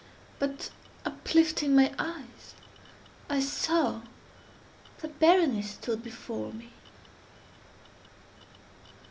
But, 0.39 0.71
uplifting 1.05 1.75
my 1.75 1.93
eyes, 1.99 2.55
I 3.29 3.39
saw 3.39 4.01
that 5.01 5.19
Berenice 5.19 5.73
stood 5.75 6.01
before 6.01 6.51
me. 6.51 6.69